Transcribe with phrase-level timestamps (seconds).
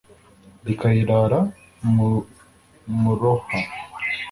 [0.65, 1.39] rikayirara
[1.93, 2.09] mu
[3.01, 3.57] muroha.